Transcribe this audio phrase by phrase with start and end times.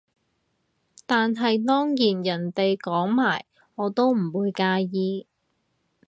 [1.05, 5.27] 但係當然人哋講埋我都唔會介意